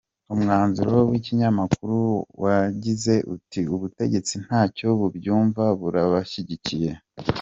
[0.33, 1.97] Umwanzuro w’ikinyamakuru
[2.43, 6.91] wagize uti: “Ubutegetsi ntacyo bubyumvaho burabashyigikiye.